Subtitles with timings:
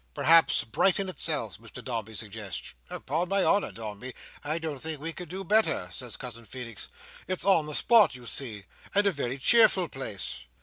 [0.15, 2.73] "Perhaps Brighton itself," Mr Dombey suggests.
[2.89, 6.87] "Upon my honour, Dombey, I don't think we could do better," says Cousin Feenix.
[7.27, 8.63] "It's on the spot, you see,
[8.95, 10.39] and a very cheerful place."